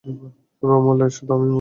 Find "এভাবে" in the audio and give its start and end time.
0.05-0.27